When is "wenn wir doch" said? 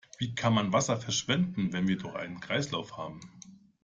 1.73-2.15